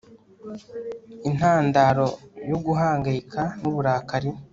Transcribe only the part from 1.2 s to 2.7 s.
Intandaro yo